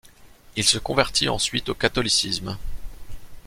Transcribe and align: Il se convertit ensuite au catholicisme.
Il 0.55 0.63
se 0.63 0.79
convertit 0.79 1.29
ensuite 1.29 1.69
au 1.69 1.75
catholicisme. 1.75 2.57